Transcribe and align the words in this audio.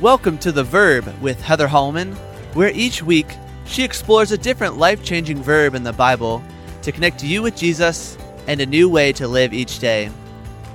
Welcome 0.00 0.38
to 0.38 0.50
The 0.50 0.64
Verb 0.64 1.14
with 1.20 1.42
Heather 1.42 1.68
Holleman, 1.68 2.14
where 2.54 2.70
each 2.70 3.02
week 3.02 3.26
she 3.66 3.84
explores 3.84 4.32
a 4.32 4.38
different 4.38 4.78
life 4.78 5.04
changing 5.04 5.42
verb 5.42 5.74
in 5.74 5.82
the 5.82 5.92
Bible 5.92 6.42
to 6.80 6.90
connect 6.90 7.22
you 7.22 7.42
with 7.42 7.54
Jesus 7.54 8.16
and 8.46 8.62
a 8.62 8.66
new 8.66 8.88
way 8.88 9.12
to 9.12 9.28
live 9.28 9.52
each 9.52 9.78
day. 9.78 10.10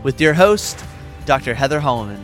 With 0.04 0.22
your 0.22 0.36
host, 0.36 0.86
Dr. 1.26 1.56
Heather 1.56 1.80
Holleman. 1.80 2.24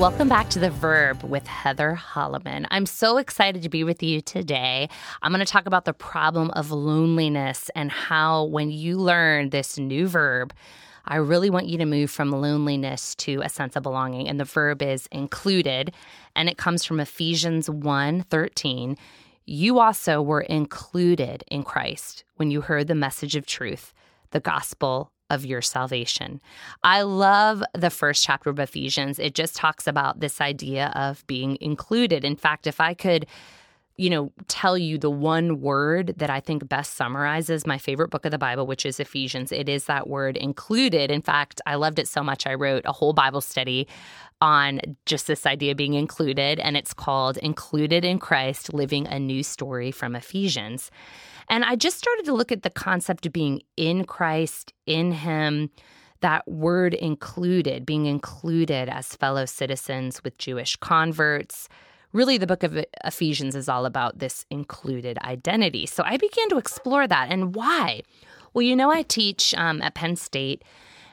Welcome 0.00 0.30
back 0.30 0.48
to 0.50 0.58
The 0.58 0.70
Verb 0.70 1.22
with 1.24 1.46
Heather 1.46 1.94
Holleman. 1.94 2.66
I'm 2.70 2.86
so 2.86 3.18
excited 3.18 3.60
to 3.64 3.68
be 3.68 3.84
with 3.84 4.02
you 4.02 4.22
today. 4.22 4.88
I'm 5.20 5.30
going 5.30 5.44
to 5.44 5.52
talk 5.52 5.66
about 5.66 5.84
the 5.84 5.92
problem 5.92 6.50
of 6.52 6.70
loneliness 6.70 7.70
and 7.74 7.90
how, 7.90 8.44
when 8.44 8.70
you 8.70 8.96
learn 8.96 9.50
this 9.50 9.76
new 9.76 10.08
verb, 10.08 10.54
I 11.04 11.16
really 11.16 11.50
want 11.50 11.66
you 11.66 11.76
to 11.76 11.84
move 11.84 12.10
from 12.10 12.30
loneliness 12.30 13.14
to 13.16 13.42
a 13.42 13.50
sense 13.50 13.76
of 13.76 13.82
belonging. 13.82 14.26
And 14.26 14.40
the 14.40 14.46
verb 14.46 14.80
is 14.80 15.06
included, 15.12 15.92
and 16.34 16.48
it 16.48 16.56
comes 16.56 16.82
from 16.82 16.98
Ephesians 16.98 17.68
1 17.68 18.22
13. 18.22 18.96
You 19.44 19.80
also 19.80 20.22
were 20.22 20.40
included 20.40 21.44
in 21.48 21.62
Christ 21.62 22.24
when 22.36 22.50
you 22.50 22.62
heard 22.62 22.88
the 22.88 22.94
message 22.94 23.36
of 23.36 23.44
truth, 23.44 23.92
the 24.30 24.40
gospel 24.40 25.12
of 25.30 25.46
your 25.46 25.62
salvation. 25.62 26.40
I 26.82 27.02
love 27.02 27.62
the 27.72 27.90
first 27.90 28.24
chapter 28.24 28.50
of 28.50 28.58
Ephesians. 28.58 29.18
It 29.18 29.34
just 29.34 29.56
talks 29.56 29.86
about 29.86 30.20
this 30.20 30.40
idea 30.40 30.92
of 30.94 31.26
being 31.26 31.56
included. 31.60 32.24
In 32.24 32.36
fact, 32.36 32.66
if 32.66 32.80
I 32.80 32.92
could 32.92 33.26
you 34.00 34.08
know, 34.08 34.32
tell 34.48 34.78
you 34.78 34.96
the 34.96 35.10
one 35.10 35.60
word 35.60 36.14
that 36.16 36.30
I 36.30 36.40
think 36.40 36.66
best 36.66 36.94
summarizes 36.94 37.66
my 37.66 37.76
favorite 37.76 38.08
book 38.08 38.24
of 38.24 38.30
the 38.30 38.38
Bible, 38.38 38.66
which 38.66 38.86
is 38.86 38.98
Ephesians. 38.98 39.52
It 39.52 39.68
is 39.68 39.84
that 39.84 40.08
word 40.08 40.38
included. 40.38 41.10
In 41.10 41.20
fact, 41.20 41.60
I 41.66 41.74
loved 41.74 41.98
it 41.98 42.08
so 42.08 42.22
much, 42.22 42.46
I 42.46 42.54
wrote 42.54 42.84
a 42.86 42.92
whole 42.92 43.12
Bible 43.12 43.42
study 43.42 43.86
on 44.40 44.80
just 45.04 45.26
this 45.26 45.44
idea 45.44 45.74
being 45.74 45.92
included, 45.92 46.58
and 46.60 46.78
it's 46.78 46.94
called 46.94 47.36
Included 47.36 48.02
in 48.02 48.18
Christ 48.18 48.72
Living 48.72 49.06
a 49.06 49.18
New 49.18 49.42
Story 49.42 49.90
from 49.90 50.16
Ephesians. 50.16 50.90
And 51.50 51.62
I 51.62 51.76
just 51.76 51.98
started 51.98 52.24
to 52.24 52.32
look 52.32 52.50
at 52.50 52.62
the 52.62 52.70
concept 52.70 53.26
of 53.26 53.34
being 53.34 53.60
in 53.76 54.06
Christ, 54.06 54.72
in 54.86 55.12
Him, 55.12 55.68
that 56.22 56.48
word 56.48 56.94
included, 56.94 57.84
being 57.84 58.06
included 58.06 58.88
as 58.88 59.14
fellow 59.16 59.44
citizens 59.44 60.24
with 60.24 60.38
Jewish 60.38 60.76
converts. 60.76 61.68
Really, 62.12 62.38
the 62.38 62.46
book 62.46 62.62
of 62.62 62.84
Ephesians 63.04 63.54
is 63.54 63.68
all 63.68 63.86
about 63.86 64.18
this 64.18 64.44
included 64.50 65.18
identity. 65.18 65.86
So 65.86 66.02
I 66.04 66.16
began 66.16 66.48
to 66.48 66.58
explore 66.58 67.06
that 67.06 67.28
and 67.30 67.54
why. 67.54 68.02
Well, 68.52 68.62
you 68.62 68.74
know, 68.74 68.90
I 68.90 69.02
teach 69.02 69.54
um, 69.54 69.80
at 69.82 69.94
Penn 69.94 70.16
State. 70.16 70.64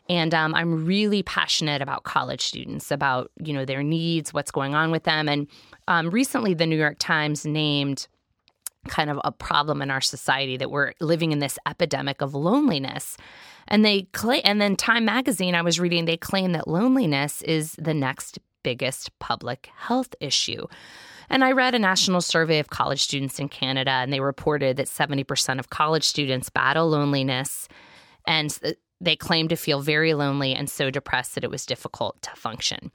And 0.10 0.34
um, 0.34 0.56
I'm 0.56 0.86
really 0.86 1.22
passionate 1.22 1.82
about 1.82 2.04
college 2.04 2.42
students, 2.42 2.92
about 2.92 3.30
you 3.44 3.52
know 3.52 3.66
their 3.66 3.84
needs, 3.84 4.34
what's 4.34 4.52
going 4.52 4.74
on 4.74 4.90
with 4.90 5.04
them. 5.04 5.28
And 5.28 5.48
um, 5.90 6.10
recently, 6.12 6.54
the 6.54 6.66
New 6.66 6.78
York 6.78 6.96
Times 6.98 7.46
named 7.46 8.08
kind 8.88 9.10
of 9.10 9.20
a 9.24 9.32
problem 9.32 9.82
in 9.82 9.92
our 9.92 10.02
society 10.02 10.58
that 10.58 10.72
we're 10.72 10.94
living 11.00 11.32
in 11.32 11.40
this 11.40 11.60
epidemic 11.68 12.22
of 12.22 12.34
loneliness. 12.34 13.18
And 13.68 13.84
they 13.84 14.04
claim, 14.14 14.42
and 14.46 14.62
then 14.62 14.76
Time 14.76 15.06
Magazine, 15.06 15.56
I 15.56 15.62
was 15.62 15.80
reading, 15.80 16.06
they 16.06 16.18
claim 16.18 16.54
that 16.54 16.68
loneliness 16.68 17.42
is 17.42 17.74
the 17.74 17.94
next 17.94 18.40
biggest 18.64 19.18
public 19.20 19.70
health 19.76 20.14
issue. 20.20 20.68
And 21.30 21.44
I 21.44 21.52
read 21.52 21.76
a 21.76 21.80
national 21.80 22.22
survey 22.22 22.60
of 22.60 22.70
college 22.70 23.02
students 23.02 23.40
in 23.40 23.50
Canada, 23.50 23.92
and 23.92 24.14
they 24.14 24.20
reported 24.20 24.78
that 24.78 24.88
70% 24.88 25.60
of 25.60 25.70
college 25.70 26.06
students 26.06 26.50
battle 26.50 26.90
loneliness. 26.90 27.68
And 28.26 28.58
they 29.02 29.16
claim 29.16 29.48
to 29.50 29.56
feel 29.56 29.82
very 29.82 30.14
lonely 30.14 30.54
and 30.54 30.70
so 30.70 30.90
depressed 30.90 31.36
that 31.36 31.44
it 31.44 31.52
was 31.52 31.66
difficult 31.66 32.22
to 32.24 32.32
function. 32.32 32.92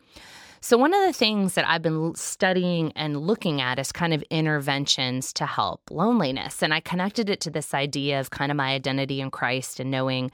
So, 0.65 0.79
one 0.79 0.95
of 0.95 1.05
the 1.05 1.13
things 1.13 1.55
that 1.55 1.69
I've 1.69 1.83
been 1.83 2.15
studying 2.15 2.93
and 2.93 3.17
looking 3.17 3.61
at 3.61 3.81
is 3.81 3.91
kind 3.91 4.15
of 4.15 4.23
interventions 4.31 5.33
to 5.33 5.45
help 5.45 5.91
loneliness. 5.91 6.63
And 6.63 6.73
I 6.73 6.79
connected 6.79 7.29
it 7.29 7.41
to 7.41 7.51
this 7.51 7.75
idea 7.75 8.21
of 8.21 8.31
kind 8.31 8.53
of 8.53 8.57
my 8.57 8.73
identity 8.73 9.21
in 9.21 9.33
Christ 9.33 9.81
and 9.81 9.91
knowing 9.91 10.31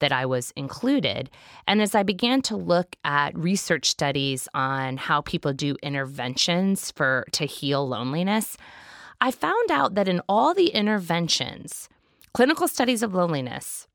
that 0.00 0.10
I 0.10 0.26
was 0.26 0.52
included. 0.56 1.30
And 1.68 1.80
as 1.80 1.94
I 1.94 2.02
began 2.02 2.42
to 2.42 2.56
look 2.56 2.96
at 3.04 3.38
research 3.38 3.88
studies 3.88 4.48
on 4.52 4.96
how 4.96 5.20
people 5.20 5.52
do 5.52 5.76
interventions 5.80 6.90
for 6.90 7.24
to 7.30 7.46
heal 7.46 7.86
loneliness, 7.86 8.56
I 9.20 9.30
found 9.30 9.70
out 9.70 9.94
that 9.94 10.08
in 10.08 10.20
all 10.28 10.54
the 10.54 10.70
interventions, 10.70 11.88
clinical 12.34 12.66
studies 12.66 13.04
of 13.04 13.14
loneliness, 13.14 13.86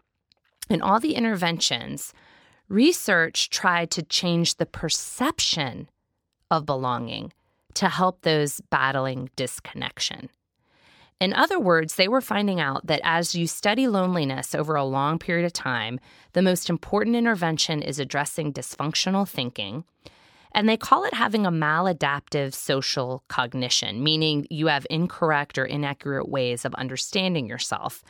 in 0.70 0.82
all 0.82 1.02
the 1.02 1.16
interventions, 1.16 2.14
research 2.70 3.50
tried 3.50 3.92
to 3.92 4.04
change 4.04 4.56
the 4.56 4.66
perception 4.66 5.90
of 6.50 6.66
belonging 6.66 7.34
to 7.76 7.90
help 7.90 8.22
those 8.22 8.62
battling 8.70 9.30
disconnection. 9.36 10.30
In 11.20 11.34
other 11.34 11.60
words, 11.60 11.96
they 11.96 12.08
were 12.08 12.22
finding 12.22 12.60
out 12.60 12.86
that 12.88 13.02
as 13.04 13.34
you 13.34 13.48
study 13.48 13.88
loneliness 13.88 14.54
over 14.54 14.76
a 14.76 14.84
long 14.84 15.20
period 15.20 15.46
of 15.46 15.54
time, 15.54 16.00
the 16.34 16.42
most 16.42 16.70
important 16.70 17.16
intervention 17.16 17.82
is 17.82 18.00
addressing 18.00 18.52
dysfunctional 18.52 19.28
thinking. 19.28 19.86
And 20.54 20.68
they 20.68 20.78
call 20.78 21.04
it 21.06 21.14
having 21.14 21.46
a 21.46 21.52
maladaptive 21.52 22.54
social 22.54 23.24
cognition, 23.28 24.04
meaning 24.04 24.46
you 24.50 24.68
have 24.68 24.86
incorrect 24.90 25.58
or 25.58 25.66
inaccurate 25.66 26.30
ways 26.30 26.66
of 26.66 26.76
understanding 26.76 27.48
yourself 27.48 28.04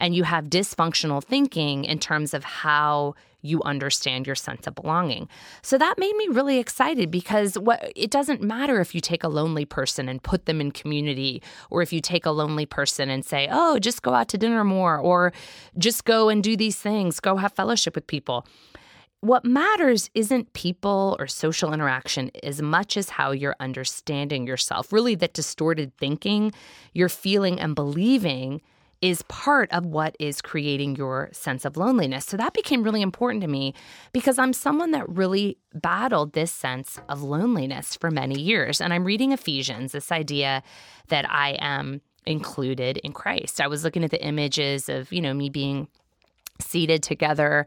and 0.00 0.16
you 0.16 0.24
have 0.24 0.46
dysfunctional 0.46 1.22
thinking 1.22 1.84
in 1.84 1.98
terms 1.98 2.34
of 2.34 2.42
how 2.42 3.14
you 3.42 3.62
understand 3.62 4.26
your 4.26 4.36
sense 4.36 4.66
of 4.66 4.74
belonging. 4.74 5.28
So 5.62 5.78
that 5.78 5.98
made 5.98 6.14
me 6.16 6.28
really 6.30 6.58
excited 6.58 7.10
because 7.10 7.58
what 7.58 7.92
it 7.96 8.10
doesn't 8.10 8.42
matter 8.42 8.80
if 8.80 8.94
you 8.94 9.00
take 9.00 9.24
a 9.24 9.28
lonely 9.28 9.64
person 9.64 10.08
and 10.08 10.22
put 10.22 10.46
them 10.46 10.60
in 10.60 10.72
community 10.72 11.42
or 11.70 11.82
if 11.82 11.92
you 11.92 12.00
take 12.00 12.26
a 12.26 12.30
lonely 12.30 12.66
person 12.66 13.10
and 13.10 13.24
say, 13.24 13.48
"Oh, 13.50 13.78
just 13.78 14.02
go 14.02 14.14
out 14.14 14.28
to 14.28 14.38
dinner 14.38 14.64
more" 14.64 14.98
or 14.98 15.32
just 15.78 16.04
go 16.04 16.28
and 16.28 16.42
do 16.42 16.56
these 16.56 16.76
things, 16.76 17.20
go 17.20 17.36
have 17.36 17.52
fellowship 17.52 17.94
with 17.94 18.06
people. 18.06 18.46
What 19.22 19.44
matters 19.44 20.08
isn't 20.14 20.54
people 20.54 21.14
or 21.18 21.26
social 21.26 21.74
interaction 21.74 22.30
as 22.42 22.62
much 22.62 22.96
as 22.96 23.10
how 23.10 23.32
you're 23.32 23.56
understanding 23.60 24.46
yourself. 24.46 24.94
Really, 24.94 25.14
that 25.16 25.34
distorted 25.34 25.94
thinking, 25.98 26.52
you're 26.94 27.10
feeling 27.10 27.60
and 27.60 27.74
believing 27.74 28.62
is 29.02 29.22
part 29.22 29.70
of 29.72 29.86
what 29.86 30.14
is 30.18 30.42
creating 30.42 30.94
your 30.96 31.30
sense 31.32 31.64
of 31.64 31.76
loneliness. 31.76 32.26
So 32.26 32.36
that 32.36 32.52
became 32.52 32.82
really 32.82 33.00
important 33.00 33.40
to 33.42 33.48
me 33.48 33.74
because 34.12 34.38
I'm 34.38 34.52
someone 34.52 34.90
that 34.90 35.08
really 35.08 35.56
battled 35.74 36.34
this 36.34 36.52
sense 36.52 36.98
of 37.08 37.22
loneliness 37.22 37.96
for 37.96 38.10
many 38.10 38.38
years. 38.38 38.80
And 38.80 38.92
I'm 38.92 39.04
reading 39.04 39.32
Ephesians, 39.32 39.92
this 39.92 40.12
idea 40.12 40.62
that 41.08 41.30
I 41.30 41.56
am 41.60 42.02
included 42.26 42.98
in 42.98 43.12
Christ. 43.12 43.60
I 43.60 43.66
was 43.68 43.84
looking 43.84 44.04
at 44.04 44.10
the 44.10 44.22
images 44.22 44.90
of, 44.90 45.10
you 45.12 45.22
know, 45.22 45.32
me 45.32 45.48
being 45.48 45.88
seated 46.60 47.02
together, 47.02 47.66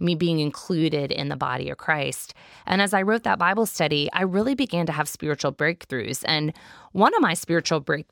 me 0.00 0.14
being 0.14 0.38
included 0.38 1.10
in 1.10 1.30
the 1.30 1.36
body 1.36 1.70
of 1.70 1.78
Christ. 1.78 2.34
And 2.66 2.82
as 2.82 2.92
I 2.92 3.00
wrote 3.00 3.22
that 3.22 3.38
Bible 3.38 3.64
study, 3.64 4.10
I 4.12 4.22
really 4.22 4.54
began 4.54 4.84
to 4.86 4.92
have 4.92 5.08
spiritual 5.08 5.52
breakthroughs. 5.52 6.22
And 6.26 6.52
one 6.92 7.14
of 7.14 7.22
my 7.22 7.32
spiritual 7.32 7.80
break- 7.80 8.06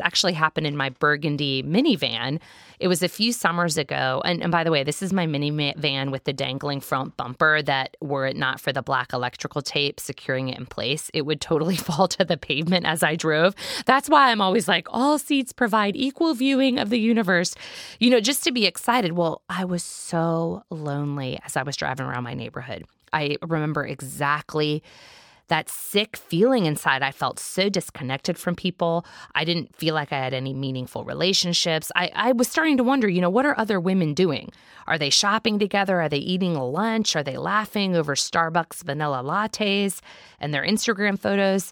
actually 0.00 0.32
happened 0.32 0.66
in 0.66 0.76
my 0.76 0.90
burgundy 0.90 1.62
minivan. 1.62 2.40
It 2.78 2.88
was 2.88 3.02
a 3.02 3.08
few 3.08 3.32
summers 3.32 3.78
ago. 3.78 4.22
And, 4.24 4.42
and 4.42 4.50
by 4.50 4.64
the 4.64 4.70
way, 4.70 4.82
this 4.82 5.02
is 5.02 5.12
my 5.12 5.26
minivan 5.26 6.10
with 6.10 6.24
the 6.24 6.32
dangling 6.32 6.80
front 6.80 7.16
bumper 7.16 7.62
that, 7.62 7.96
were 8.00 8.26
it 8.26 8.36
not 8.36 8.60
for 8.60 8.72
the 8.72 8.82
black 8.82 9.12
electrical 9.12 9.62
tape 9.62 10.00
securing 10.00 10.48
it 10.48 10.58
in 10.58 10.66
place, 10.66 11.10
it 11.14 11.22
would 11.22 11.40
totally 11.40 11.76
fall 11.88 12.08
to 12.08 12.24
the 12.24 12.36
pavement 12.36 12.86
as 12.86 13.02
I 13.02 13.16
drove. 13.16 13.54
That's 13.86 14.08
why 14.08 14.30
I'm 14.30 14.40
always 14.40 14.68
like, 14.68 14.86
all 14.90 15.18
seats 15.18 15.52
provide 15.52 15.96
equal 15.96 16.34
viewing 16.34 16.78
of 16.78 16.90
the 16.90 16.98
universe, 16.98 17.54
you 18.00 18.10
know, 18.10 18.20
just 18.20 18.44
to 18.44 18.52
be 18.52 18.66
excited. 18.66 19.12
Well, 19.12 19.42
I 19.48 19.64
was 19.64 19.82
so 19.82 20.64
lonely 20.70 21.38
as 21.44 21.56
I 21.56 21.62
was 21.62 21.76
driving 21.76 22.06
around 22.06 22.24
my 22.24 22.34
neighborhood. 22.34 22.84
I 23.12 23.36
remember 23.42 23.86
exactly 23.86 24.82
that 25.52 25.68
sick 25.68 26.16
feeling 26.16 26.64
inside. 26.64 27.02
I 27.02 27.10
felt 27.10 27.38
so 27.38 27.68
disconnected 27.68 28.38
from 28.38 28.54
people. 28.54 29.04
I 29.34 29.44
didn't 29.44 29.76
feel 29.76 29.94
like 29.94 30.10
I 30.10 30.16
had 30.16 30.32
any 30.32 30.54
meaningful 30.54 31.04
relationships. 31.04 31.92
I, 31.94 32.10
I 32.14 32.32
was 32.32 32.48
starting 32.48 32.78
to 32.78 32.82
wonder, 32.82 33.06
you 33.06 33.20
know, 33.20 33.28
what 33.28 33.44
are 33.44 33.58
other 33.58 33.78
women 33.78 34.14
doing? 34.14 34.50
Are 34.86 34.96
they 34.96 35.10
shopping 35.10 35.58
together? 35.58 36.00
Are 36.00 36.08
they 36.08 36.16
eating 36.16 36.54
lunch? 36.54 37.14
Are 37.16 37.22
they 37.22 37.36
laughing 37.36 37.94
over 37.94 38.14
Starbucks 38.14 38.82
vanilla 38.82 39.22
lattes 39.22 40.00
and 40.40 40.54
their 40.54 40.64
Instagram 40.64 41.18
photos? 41.18 41.70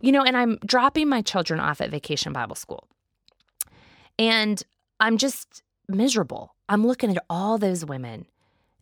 You 0.00 0.10
know, 0.10 0.24
and 0.24 0.36
I'm 0.36 0.58
dropping 0.66 1.08
my 1.08 1.22
children 1.22 1.60
off 1.60 1.80
at 1.80 1.90
vacation 1.92 2.32
Bible 2.32 2.56
school. 2.56 2.88
And 4.18 4.60
I'm 4.98 5.18
just 5.18 5.62
miserable. 5.88 6.56
I'm 6.68 6.84
looking 6.84 7.12
at 7.16 7.24
all 7.30 7.58
those 7.58 7.84
women, 7.84 8.26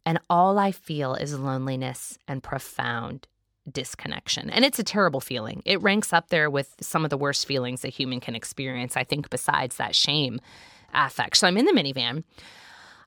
and 0.07 0.19
all 0.31 0.59
I 0.59 0.73
feel 0.73 1.17
is 1.17 1.39
loneliness 1.39 2.19
and 2.27 2.43
profound 2.43 3.29
disconnection. 3.71 4.51
And 4.51 4.65
it's 4.65 4.79
a 4.79 4.85
terrible 4.85 5.21
feeling. 5.21 5.63
It 5.65 5.83
ranks 5.83 6.13
up 6.13 6.29
there 6.29 6.51
with 6.51 6.75
some 6.81 7.05
of 7.05 7.11
the 7.11 7.17
worst 7.17 7.47
feelings 7.47 7.85
a 7.85 7.89
human 7.89 8.21
can 8.21 8.35
experience, 8.35 8.97
I 8.97 9.05
think, 9.05 9.31
besides 9.31 9.77
that 9.77 9.95
shame 9.95 10.41
affect. 10.95 11.37
So 11.37 11.47
I'm 11.47 11.57
in 11.57 11.67
the 11.67 11.73
minivan. 11.73 12.25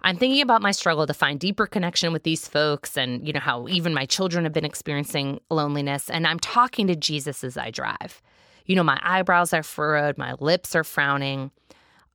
I'm 0.01 0.17
thinking 0.17 0.41
about 0.41 0.61
my 0.61 0.71
struggle 0.71 1.07
to 1.07 1.13
find 1.15 1.39
deeper 1.39 1.65
connection 1.65 2.13
with 2.13 2.23
these 2.23 2.47
folks 2.47 2.95
and, 2.95 3.25
you 3.25 3.33
know, 3.33 3.39
how 3.39 3.67
even 3.67 3.93
my 3.93 4.05
children 4.05 4.43
have 4.43 4.53
been 4.53 4.65
experiencing 4.65 5.39
loneliness. 5.49 6.09
And 6.09 6.27
I'm 6.27 6.39
talking 6.39 6.85
to 6.87 6.95
Jesus 6.95 7.43
as 7.43 7.57
I 7.57 7.71
drive. 7.71 8.21
You 8.65 8.75
know, 8.75 8.83
my 8.83 8.99
eyebrows 9.03 9.51
are 9.51 9.63
furrowed, 9.63 10.17
my 10.17 10.33
lips 10.39 10.75
are 10.75 10.83
frowning. 10.83 11.51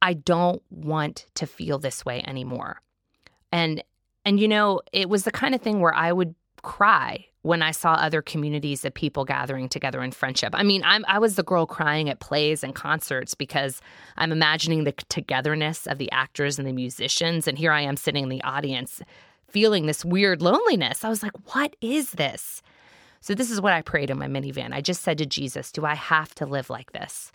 I 0.02 0.14
don't 0.14 0.62
want 0.70 1.26
to 1.34 1.46
feel 1.46 1.78
this 1.78 2.04
way 2.04 2.22
anymore. 2.26 2.80
And 3.52 3.82
and 4.24 4.38
you 4.38 4.48
know, 4.48 4.82
it 4.92 5.08
was 5.08 5.24
the 5.24 5.32
kind 5.32 5.54
of 5.54 5.60
thing 5.60 5.80
where 5.80 5.94
I 5.94 6.12
would 6.12 6.34
cry 6.62 7.26
when 7.42 7.62
I 7.62 7.70
saw 7.70 7.94
other 7.94 8.20
communities 8.20 8.84
of 8.84 8.92
people 8.92 9.24
gathering 9.24 9.68
together 9.68 10.02
in 10.02 10.12
friendship. 10.12 10.50
I 10.54 10.62
mean, 10.62 10.82
I'm, 10.84 11.04
I 11.08 11.18
was 11.18 11.36
the 11.36 11.42
girl 11.42 11.64
crying 11.64 12.10
at 12.10 12.20
plays 12.20 12.62
and 12.62 12.74
concerts 12.74 13.34
because 13.34 13.80
I'm 14.18 14.30
imagining 14.30 14.84
the 14.84 14.92
togetherness 14.92 15.86
of 15.86 15.98
the 15.98 16.10
actors 16.12 16.58
and 16.58 16.68
the 16.68 16.72
musicians. 16.72 17.48
And 17.48 17.56
here 17.56 17.72
I 17.72 17.80
am 17.80 17.96
sitting 17.96 18.24
in 18.24 18.28
the 18.28 18.42
audience 18.42 19.00
feeling 19.48 19.86
this 19.86 20.04
weird 20.04 20.42
loneliness. 20.42 21.02
I 21.02 21.08
was 21.08 21.22
like, 21.22 21.54
what 21.54 21.74
is 21.80 22.12
this? 22.12 22.62
So, 23.22 23.34
this 23.34 23.50
is 23.50 23.60
what 23.60 23.74
I 23.74 23.82
prayed 23.82 24.08
in 24.08 24.18
my 24.18 24.28
minivan. 24.28 24.72
I 24.72 24.80
just 24.80 25.02
said 25.02 25.18
to 25.18 25.26
Jesus, 25.26 25.72
Do 25.72 25.84
I 25.84 25.94
have 25.94 26.34
to 26.36 26.46
live 26.46 26.70
like 26.70 26.92
this? 26.92 27.32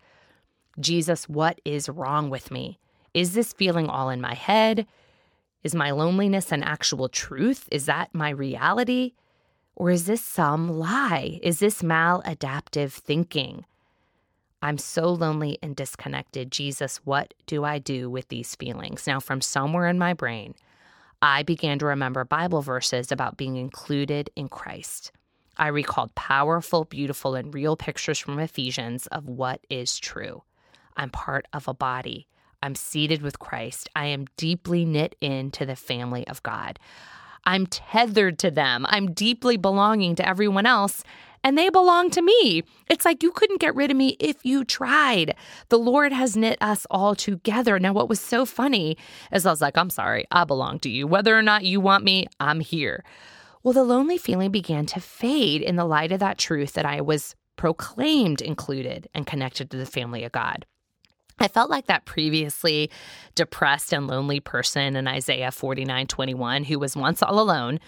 Jesus, 0.80 1.30
what 1.30 1.62
is 1.64 1.88
wrong 1.88 2.32
with 2.32 2.50
me? 2.50 2.80
Is 3.14 3.34
this 3.34 3.54
feeling 3.54 3.88
all 3.88 4.10
in 4.10 4.20
my 4.20 4.34
head? 4.34 4.88
Is 5.64 5.76
my 5.76 5.92
loneliness 5.92 6.52
an 6.52 6.64
actual 6.64 7.08
truth? 7.08 7.70
Is 7.72 7.86
that 7.86 8.14
my 8.14 8.30
reality? 8.30 9.14
Or 9.76 9.92
is 9.92 10.06
this 10.06 10.22
some 10.22 10.70
lie? 10.70 11.40
Is 11.44 11.60
this 11.60 11.82
maladaptive 11.82 12.92
thinking? 12.92 13.66
I'm 14.62 14.78
so 14.78 15.12
lonely 15.12 15.60
and 15.62 15.76
disconnected. 15.76 16.52
Jesus, 16.52 16.98
what 17.04 17.34
do 17.46 17.64
I 17.64 17.78
do 17.78 18.10
with 18.10 18.30
these 18.30 18.56
feelings? 18.56 19.06
Now, 19.06 19.20
from 19.20 19.42
somewhere 19.42 19.88
in 19.88 20.00
my 20.00 20.14
brain, 20.14 20.56
I 21.22 21.44
began 21.44 21.78
to 21.80 21.86
remember 21.86 22.24
Bible 22.24 22.62
verses 22.62 23.12
about 23.12 23.38
being 23.38 23.58
included 23.58 24.30
in 24.36 24.50
Christ. 24.50 25.12
I 25.58 25.68
recalled 25.68 26.16
powerful, 26.16 26.86
beautiful, 26.86 27.36
and 27.36 27.54
real 27.54 27.76
pictures 27.76 28.20
from 28.20 28.40
Ephesians 28.40 29.08
of 29.08 29.30
what 29.30 29.62
is 29.70 30.00
true. 30.00 30.44
I'm 30.98 31.10
part 31.10 31.48
of 31.54 31.68
a 31.68 31.74
body. 31.74 32.28
I'm 32.62 32.76
seated 32.76 33.22
with 33.22 33.40
Christ. 33.40 33.90
I 33.96 34.06
am 34.08 34.26
deeply 34.38 34.86
knit 34.86 35.16
into 35.22 35.66
the 35.66 35.76
family 35.76 36.28
of 36.28 36.42
God. 36.44 36.80
I'm 37.46 37.68
tethered 37.68 38.40
to 38.40 38.52
them. 38.52 38.86
I'm 38.90 39.14
deeply 39.14 39.58
belonging 39.58 40.16
to 40.16 40.28
everyone 40.28 40.66
else, 40.66 41.04
and 41.44 41.58
they 41.58 41.70
belong 41.70 42.10
to 42.12 42.22
me. 42.22 42.64
It's 42.90 43.06
like 43.06 43.22
you 43.22 43.32
couldn't 43.32 43.60
get 43.60 43.76
rid 43.76 43.92
of 43.92 43.98
me 43.98 44.18
if 44.20 44.44
you 44.44 44.64
tried. 44.64 45.36
The 45.70 45.78
Lord 45.78 46.12
has 46.12 46.36
knit 46.36 46.58
us 46.60 46.88
all 46.90 47.14
together. 47.16 47.78
Now, 47.80 47.94
what 47.94 48.10
was 48.10 48.20
so 48.20 48.46
funny 48.46 48.98
is 49.32 49.46
I 49.46 49.52
was 49.52 49.62
like, 49.62 49.78
I'm 49.78 49.92
sorry, 49.92 50.26
I 50.32 50.44
belong 50.44 50.80
to 50.80 50.90
you. 50.90 51.06
Whether 51.06 51.38
or 51.38 51.44
not 51.44 51.64
you 51.64 51.80
want 51.80 52.04
me, 52.04 52.26
I'm 52.40 52.62
here. 52.62 53.04
Well, 53.62 53.74
the 53.74 53.84
lonely 53.84 54.18
feeling 54.18 54.52
began 54.52 54.86
to 54.88 55.00
fade 55.00 55.62
in 55.62 55.76
the 55.76 55.86
light 55.86 56.12
of 56.12 56.20
that 56.20 56.38
truth 56.38 56.74
that 56.74 56.86
I 56.86 57.02
was 57.02 57.36
proclaimed 57.58 58.42
included 58.42 59.08
and 59.14 59.26
connected 59.26 59.72
to 59.72 59.78
the 59.78 59.86
family 59.86 60.24
of 60.24 60.32
God. 60.32 60.66
I 61.40 61.50
felt 61.50 61.70
like 61.70 61.88
that 61.88 62.06
previously 62.06 62.90
depressed 63.36 63.92
and 63.92 64.08
lonely 64.08 64.40
person 64.40 64.96
in 64.96 65.08
Isaiah 65.08 65.52
49 65.52 66.08
21 66.08 66.64
who 66.64 66.80
was 66.80 66.96
once 66.96 67.22
all 67.22 67.40
alone, 67.40 67.80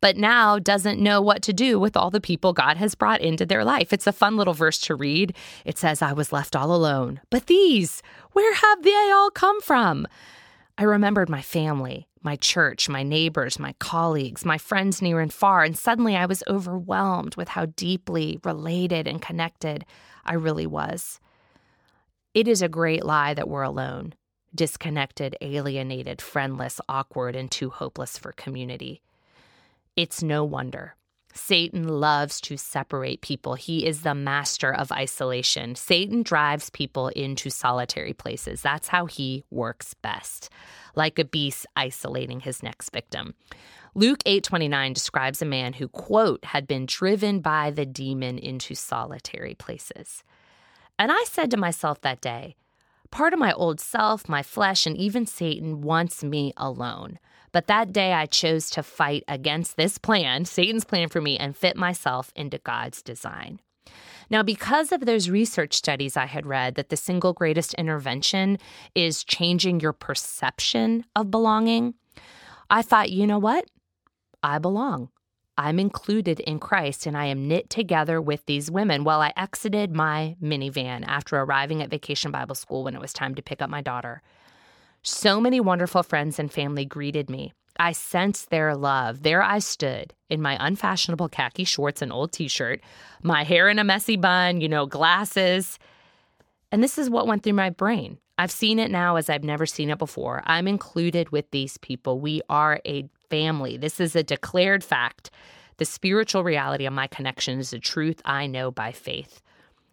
but 0.00 0.16
now 0.16 0.58
doesn't 0.58 1.00
know 1.00 1.22
what 1.22 1.42
to 1.42 1.52
do 1.52 1.78
with 1.78 1.96
all 1.96 2.10
the 2.10 2.20
people 2.20 2.52
God 2.52 2.76
has 2.76 2.94
brought 2.94 3.22
into 3.22 3.46
their 3.46 3.64
life. 3.64 3.92
It's 3.92 4.06
a 4.06 4.12
fun 4.12 4.36
little 4.36 4.54
verse 4.54 4.78
to 4.80 4.94
read. 4.94 5.34
It 5.64 5.78
says, 5.78 6.02
I 6.02 6.12
was 6.12 6.32
left 6.32 6.54
all 6.54 6.74
alone, 6.74 7.20
but 7.30 7.46
these, 7.46 8.02
where 8.32 8.54
have 8.54 8.82
they 8.82 9.10
all 9.10 9.30
come 9.30 9.60
from? 9.62 10.06
I 10.76 10.84
remembered 10.84 11.28
my 11.28 11.42
family, 11.42 12.06
my 12.22 12.36
church, 12.36 12.88
my 12.88 13.02
neighbors, 13.02 13.58
my 13.58 13.74
colleagues, 13.78 14.44
my 14.44 14.58
friends 14.58 15.00
near 15.00 15.20
and 15.20 15.32
far, 15.32 15.64
and 15.64 15.76
suddenly 15.76 16.16
I 16.16 16.26
was 16.26 16.42
overwhelmed 16.48 17.36
with 17.36 17.48
how 17.48 17.66
deeply 17.66 18.38
related 18.44 19.06
and 19.06 19.22
connected 19.22 19.86
I 20.24 20.34
really 20.34 20.66
was. 20.66 21.18
It 22.32 22.46
is 22.46 22.62
a 22.62 22.68
great 22.68 23.04
lie 23.04 23.34
that 23.34 23.48
we're 23.48 23.62
alone, 23.62 24.14
disconnected, 24.54 25.36
alienated, 25.40 26.22
friendless, 26.22 26.80
awkward, 26.88 27.34
and 27.34 27.50
too 27.50 27.70
hopeless 27.70 28.16
for 28.16 28.30
community. 28.30 29.02
It's 29.96 30.22
no 30.22 30.44
wonder. 30.44 30.94
Satan 31.34 31.88
loves 31.88 32.40
to 32.42 32.56
separate 32.56 33.20
people. 33.20 33.54
He 33.54 33.84
is 33.84 34.02
the 34.02 34.14
master 34.14 34.72
of 34.72 34.92
isolation. 34.92 35.74
Satan 35.74 36.22
drives 36.22 36.70
people 36.70 37.08
into 37.08 37.50
solitary 37.50 38.12
places. 38.12 38.62
That's 38.62 38.88
how 38.88 39.06
he 39.06 39.44
works 39.50 39.94
best, 39.94 40.50
like 40.94 41.18
a 41.18 41.24
beast 41.24 41.66
isolating 41.74 42.40
his 42.40 42.62
next 42.62 42.90
victim. 42.90 43.34
Luke 43.94 44.22
8:29 44.24 44.92
describes 44.92 45.42
a 45.42 45.46
man 45.46 45.72
who 45.74 45.88
quote 45.88 46.44
had 46.44 46.68
been 46.68 46.86
driven 46.86 47.40
by 47.40 47.72
the 47.72 47.86
demon 47.86 48.38
into 48.38 48.76
solitary 48.76 49.54
places. 49.54 50.22
And 51.00 51.10
I 51.10 51.24
said 51.24 51.50
to 51.52 51.56
myself 51.56 52.02
that 52.02 52.20
day, 52.20 52.56
part 53.10 53.32
of 53.32 53.38
my 53.38 53.54
old 53.54 53.80
self, 53.80 54.28
my 54.28 54.42
flesh, 54.42 54.86
and 54.86 54.94
even 54.98 55.24
Satan 55.24 55.80
wants 55.80 56.22
me 56.22 56.52
alone. 56.58 57.18
But 57.52 57.68
that 57.68 57.90
day 57.90 58.12
I 58.12 58.26
chose 58.26 58.68
to 58.70 58.82
fight 58.82 59.24
against 59.26 59.78
this 59.78 59.96
plan, 59.96 60.44
Satan's 60.44 60.84
plan 60.84 61.08
for 61.08 61.22
me, 61.22 61.38
and 61.38 61.56
fit 61.56 61.74
myself 61.74 62.32
into 62.36 62.58
God's 62.58 63.00
design. 63.00 63.60
Now, 64.28 64.42
because 64.42 64.92
of 64.92 65.06
those 65.06 65.30
research 65.30 65.72
studies 65.72 66.18
I 66.18 66.26
had 66.26 66.44
read 66.44 66.74
that 66.74 66.90
the 66.90 66.98
single 66.98 67.32
greatest 67.32 67.72
intervention 67.74 68.58
is 68.94 69.24
changing 69.24 69.80
your 69.80 69.94
perception 69.94 71.06
of 71.16 71.30
belonging, 71.30 71.94
I 72.68 72.82
thought, 72.82 73.10
you 73.10 73.26
know 73.26 73.38
what? 73.38 73.64
I 74.42 74.58
belong. 74.58 75.08
I'm 75.60 75.78
included 75.78 76.40
in 76.40 76.58
Christ 76.58 77.04
and 77.04 77.14
I 77.14 77.26
am 77.26 77.46
knit 77.46 77.68
together 77.68 78.18
with 78.18 78.46
these 78.46 78.70
women. 78.70 79.04
While 79.04 79.20
I 79.20 79.34
exited 79.36 79.94
my 79.94 80.34
minivan 80.42 81.04
after 81.06 81.36
arriving 81.36 81.82
at 81.82 81.90
Vacation 81.90 82.30
Bible 82.30 82.54
School 82.54 82.84
when 82.84 82.94
it 82.94 83.00
was 83.00 83.12
time 83.12 83.34
to 83.34 83.42
pick 83.42 83.60
up 83.60 83.68
my 83.68 83.82
daughter, 83.82 84.22
so 85.02 85.38
many 85.38 85.60
wonderful 85.60 86.02
friends 86.02 86.38
and 86.38 86.50
family 86.50 86.86
greeted 86.86 87.28
me. 87.28 87.52
I 87.78 87.92
sensed 87.92 88.48
their 88.48 88.74
love. 88.74 89.22
There 89.22 89.42
I 89.42 89.58
stood 89.58 90.14
in 90.30 90.40
my 90.40 90.56
unfashionable 90.58 91.28
khaki 91.28 91.64
shorts 91.64 92.00
and 92.00 92.10
old 92.10 92.32
t 92.32 92.48
shirt, 92.48 92.80
my 93.22 93.44
hair 93.44 93.68
in 93.68 93.78
a 93.78 93.84
messy 93.84 94.16
bun, 94.16 94.62
you 94.62 94.68
know, 94.68 94.86
glasses. 94.86 95.78
And 96.72 96.82
this 96.82 96.96
is 96.96 97.10
what 97.10 97.26
went 97.26 97.42
through 97.42 97.52
my 97.52 97.68
brain. 97.68 98.16
I've 98.38 98.50
seen 98.50 98.78
it 98.78 98.90
now 98.90 99.16
as 99.16 99.28
I've 99.28 99.44
never 99.44 99.66
seen 99.66 99.90
it 99.90 99.98
before. 99.98 100.42
I'm 100.46 100.66
included 100.66 101.28
with 101.28 101.50
these 101.50 101.76
people. 101.76 102.18
We 102.18 102.40
are 102.48 102.80
a 102.86 103.10
family. 103.30 103.76
This 103.76 104.00
is 104.00 104.14
a 104.14 104.22
declared 104.22 104.84
fact. 104.84 105.30
The 105.78 105.84
spiritual 105.86 106.44
reality 106.44 106.84
of 106.84 106.92
my 106.92 107.06
connection 107.06 107.58
is 107.58 107.72
a 107.72 107.78
truth 107.78 108.20
I 108.24 108.46
know 108.46 108.70
by 108.70 108.92
faith. 108.92 109.40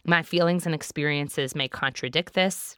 My 0.06 0.24
feelings 0.24 0.66
and 0.66 0.76
experiences 0.76 1.56
may 1.56 1.68
contradict 1.70 2.34
this 2.34 2.78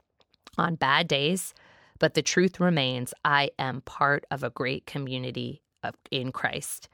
on 0.58 0.76
bad 0.76 1.08
days, 1.08 1.54
but 1.98 2.14
the 2.14 2.22
truth 2.22 2.60
remains 2.60 3.14
I 3.26 3.50
am 3.58 3.82
part 3.82 4.26
of 4.30 4.44
a 4.44 4.50
great 4.50 4.86
community 4.86 5.62
of, 5.84 5.96
in 6.12 6.32
Christ. 6.32 6.90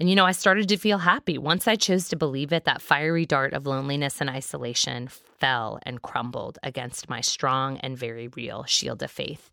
And 0.00 0.08
you 0.08 0.16
know, 0.16 0.24
I 0.24 0.32
started 0.32 0.68
to 0.68 0.76
feel 0.76 0.98
happy. 0.98 1.38
Once 1.38 1.68
I 1.68 1.76
chose 1.76 2.08
to 2.08 2.16
believe 2.16 2.52
it, 2.52 2.64
that 2.64 2.82
fiery 2.82 3.26
dart 3.26 3.52
of 3.52 3.66
loneliness 3.66 4.20
and 4.20 4.30
isolation 4.30 5.08
fell 5.08 5.78
and 5.82 6.02
crumbled 6.02 6.58
against 6.62 7.10
my 7.10 7.20
strong 7.20 7.76
and 7.78 7.96
very 7.96 8.28
real 8.28 8.64
shield 8.64 9.02
of 9.02 9.10
faith. 9.10 9.50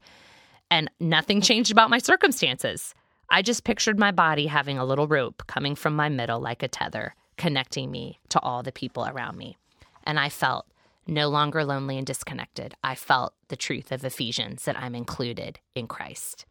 And 0.71 0.89
nothing 0.99 1.41
changed 1.41 1.71
about 1.71 1.89
my 1.89 1.97
circumstances. 1.97 2.93
I 3.29 3.41
just 3.41 3.63
pictured 3.63 3.99
my 3.99 4.11
body 4.11 4.47
having 4.47 4.77
a 4.77 4.85
little 4.85 5.07
rope 5.07 5.43
coming 5.47 5.75
from 5.75 5.95
my 5.95 6.09
middle 6.09 6.39
like 6.39 6.63
a 6.63 6.67
tether, 6.67 7.15
connecting 7.37 7.91
me 7.91 8.19
to 8.29 8.39
all 8.39 8.63
the 8.63 8.71
people 8.71 9.05
around 9.05 9.37
me. 9.37 9.57
And 10.03 10.19
I 10.19 10.29
felt 10.29 10.67
no 11.07 11.29
longer 11.29 11.63
lonely 11.63 11.97
and 11.97 12.05
disconnected. 12.05 12.75
I 12.83 12.95
felt 12.95 13.33
the 13.47 13.55
truth 13.55 13.91
of 13.91 14.03
Ephesians 14.03 14.65
that 14.65 14.79
I'm 14.79 14.95
included 14.95 15.59
in 15.75 15.87
Christ. 15.87 16.45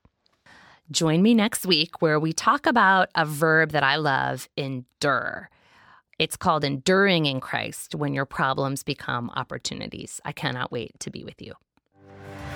Join 0.90 1.22
me 1.22 1.34
next 1.34 1.66
week 1.66 2.00
where 2.00 2.18
we 2.18 2.32
talk 2.32 2.66
about 2.66 3.08
a 3.14 3.24
verb 3.24 3.72
that 3.72 3.82
I 3.82 3.96
love, 3.96 4.48
endure. 4.56 5.50
It's 6.18 6.36
called 6.36 6.64
enduring 6.64 7.26
in 7.26 7.40
Christ 7.40 7.94
when 7.94 8.14
your 8.14 8.24
problems 8.24 8.82
become 8.82 9.30
opportunities. 9.36 10.20
I 10.24 10.32
cannot 10.32 10.72
wait 10.72 10.98
to 11.00 11.10
be 11.10 11.24
with 11.24 11.40
you. 11.42 11.54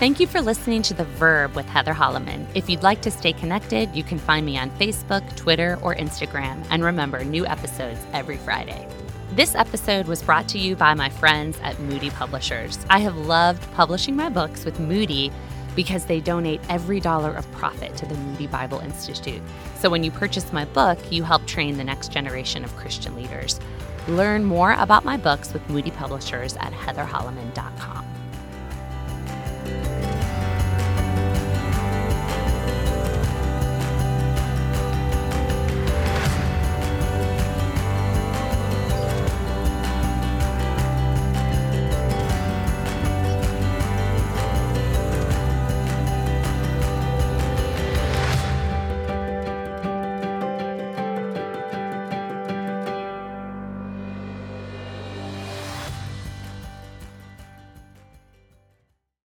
Thank 0.03 0.19
you 0.19 0.27
for 0.27 0.41
listening 0.41 0.83
to 0.83 0.95
The 0.95 1.05
Verb 1.05 1.55
with 1.55 1.67
Heather 1.67 1.95
Holleman. 1.95 2.49
If 2.57 2.69
you'd 2.69 2.83
like 2.83 3.03
to 3.03 3.11
stay 3.13 3.33
connected, 3.33 3.95
you 3.95 4.03
can 4.03 4.19
find 4.19 4.45
me 4.45 4.59
on 4.59 4.69
Facebook, 4.73 5.37
Twitter, 5.37 5.79
or 5.81 5.95
Instagram. 5.95 6.67
And 6.71 6.83
remember, 6.83 7.25
new 7.25 7.47
episodes 7.47 8.01
every 8.13 8.37
Friday. 8.39 8.89
This 9.35 9.55
episode 9.55 10.09
was 10.09 10.21
brought 10.21 10.49
to 10.49 10.59
you 10.59 10.75
by 10.75 10.95
my 10.95 11.09
friends 11.09 11.57
at 11.63 11.79
Moody 11.79 12.11
Publishers. 12.11 12.85
I 12.91 12.99
have 12.99 13.17
loved 13.17 13.63
publishing 13.75 14.17
my 14.17 14.29
books 14.29 14.65
with 14.65 14.81
Moody 14.81 15.31
because 15.77 16.07
they 16.07 16.19
donate 16.19 16.61
every 16.69 16.99
dollar 16.99 17.33
of 17.33 17.49
profit 17.53 17.97
to 17.99 18.05
the 18.05 18.17
Moody 18.17 18.49
Bible 18.49 18.81
Institute. 18.81 19.41
So 19.79 19.89
when 19.89 20.03
you 20.03 20.11
purchase 20.11 20.53
my 20.53 20.65
book, 20.65 20.99
you 21.13 21.23
help 21.23 21.47
train 21.47 21.77
the 21.77 21.85
next 21.85 22.11
generation 22.11 22.65
of 22.65 22.75
Christian 22.75 23.15
leaders. 23.15 23.61
Learn 24.09 24.43
more 24.43 24.73
about 24.73 25.05
my 25.05 25.17
books 25.17 25.53
with 25.53 25.71
Moody 25.71 25.93
Publishers 25.93 26.57
at 26.57 26.73
heatherholleman.com. 26.73 28.12